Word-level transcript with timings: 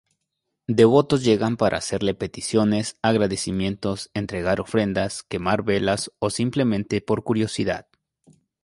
Devotos 0.65 1.23
llegan 1.23 1.57
para 1.57 1.77
hacerle 1.77 2.15
peticiones, 2.15 2.97
agradecimientos, 3.03 4.09
entregar 4.15 4.59
ofrendas, 4.59 5.21
quemar 5.21 5.61
velas 5.61 6.11
o 6.17 6.31
simplemente 6.31 7.01
por 7.01 7.23
curiosidad. 7.23 7.85